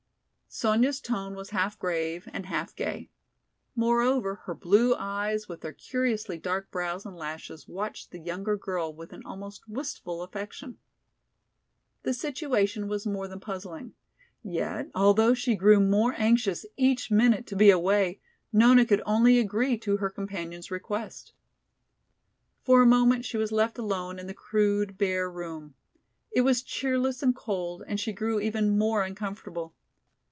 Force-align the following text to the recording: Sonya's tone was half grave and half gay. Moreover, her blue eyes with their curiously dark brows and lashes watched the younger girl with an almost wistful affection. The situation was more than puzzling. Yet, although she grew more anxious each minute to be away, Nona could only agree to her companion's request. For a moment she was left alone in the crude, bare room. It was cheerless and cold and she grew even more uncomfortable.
Sonya's 0.53 0.99
tone 0.99 1.33
was 1.33 1.51
half 1.51 1.79
grave 1.79 2.27
and 2.33 2.45
half 2.45 2.75
gay. 2.75 3.09
Moreover, 3.73 4.35
her 4.43 4.53
blue 4.53 4.93
eyes 4.95 5.47
with 5.47 5.61
their 5.61 5.71
curiously 5.71 6.37
dark 6.37 6.69
brows 6.71 7.05
and 7.05 7.15
lashes 7.15 7.69
watched 7.69 8.11
the 8.11 8.19
younger 8.19 8.57
girl 8.57 8.93
with 8.93 9.13
an 9.13 9.21
almost 9.25 9.65
wistful 9.69 10.21
affection. 10.21 10.77
The 12.03 12.13
situation 12.13 12.89
was 12.89 13.07
more 13.07 13.29
than 13.29 13.39
puzzling. 13.39 13.93
Yet, 14.43 14.91
although 14.93 15.33
she 15.33 15.55
grew 15.55 15.79
more 15.79 16.15
anxious 16.17 16.65
each 16.75 17.09
minute 17.09 17.47
to 17.47 17.55
be 17.55 17.69
away, 17.69 18.19
Nona 18.51 18.83
could 18.83 19.01
only 19.05 19.39
agree 19.39 19.77
to 19.77 19.97
her 19.97 20.09
companion's 20.09 20.69
request. 20.69 21.31
For 22.61 22.81
a 22.81 22.85
moment 22.85 23.23
she 23.23 23.37
was 23.37 23.53
left 23.53 23.77
alone 23.77 24.19
in 24.19 24.27
the 24.27 24.33
crude, 24.33 24.97
bare 24.97 25.31
room. 25.31 25.75
It 26.29 26.41
was 26.41 26.61
cheerless 26.61 27.23
and 27.23 27.33
cold 27.33 27.83
and 27.87 28.01
she 28.01 28.11
grew 28.11 28.41
even 28.41 28.77
more 28.77 29.03
uncomfortable. 29.03 29.75